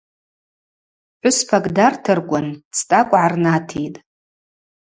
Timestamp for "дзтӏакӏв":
2.71-3.11